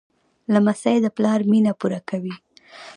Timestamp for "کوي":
2.09-2.35